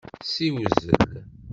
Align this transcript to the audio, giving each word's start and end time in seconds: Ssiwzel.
Ssiwzel. 0.23 0.89